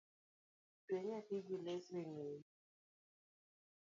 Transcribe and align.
Twe 0.85 0.97
nyathi 1.07 1.37
gi 1.47 1.57
leso 1.65 1.93
eng'eyi. 2.03 2.39